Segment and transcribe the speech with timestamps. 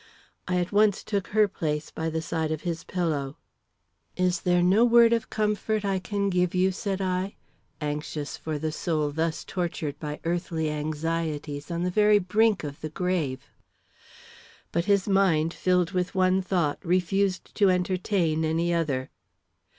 [0.47, 3.37] I at once took her place by the side of his pillow.
[4.15, 7.35] "Is there no word of comfort I can give you?" said I,
[7.79, 12.89] anxious for the soul thus tortured by earthly anxieties on the very brink of the
[12.89, 13.51] grave.
[14.71, 19.11] But his mind, filled with one thought, refused to entertain any other.